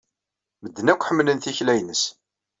Medden 0.63 0.91
akk 0.91 1.05
ḥemmlen 1.07 1.37
tikla-nnes. 1.39 2.03